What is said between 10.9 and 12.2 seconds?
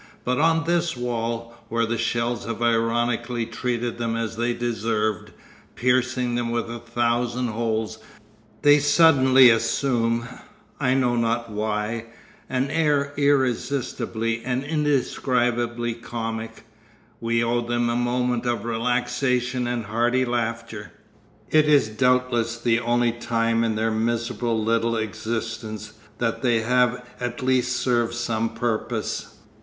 know not why,